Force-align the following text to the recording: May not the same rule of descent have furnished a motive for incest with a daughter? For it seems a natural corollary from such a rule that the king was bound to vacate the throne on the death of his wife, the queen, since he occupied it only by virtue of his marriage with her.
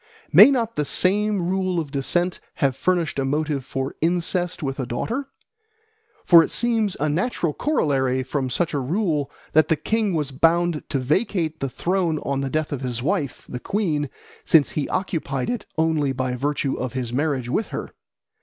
May 0.33 0.49
not 0.49 0.73
the 0.77 0.83
same 0.83 1.47
rule 1.47 1.79
of 1.79 1.91
descent 1.91 2.39
have 2.55 2.75
furnished 2.75 3.19
a 3.19 3.23
motive 3.23 3.63
for 3.63 3.93
incest 4.01 4.63
with 4.63 4.79
a 4.79 4.87
daughter? 4.87 5.27
For 6.25 6.43
it 6.43 6.49
seems 6.51 6.97
a 6.99 7.07
natural 7.07 7.53
corollary 7.53 8.23
from 8.23 8.49
such 8.49 8.73
a 8.73 8.79
rule 8.79 9.29
that 9.53 9.67
the 9.67 9.75
king 9.75 10.15
was 10.15 10.31
bound 10.31 10.81
to 10.89 10.97
vacate 10.97 11.59
the 11.59 11.69
throne 11.69 12.17
on 12.23 12.41
the 12.41 12.49
death 12.49 12.71
of 12.71 12.81
his 12.81 13.03
wife, 13.03 13.45
the 13.47 13.59
queen, 13.59 14.09
since 14.43 14.71
he 14.71 14.89
occupied 14.89 15.51
it 15.51 15.67
only 15.77 16.13
by 16.13 16.33
virtue 16.35 16.73
of 16.77 16.93
his 16.93 17.13
marriage 17.13 17.47
with 17.47 17.67
her. 17.67 17.91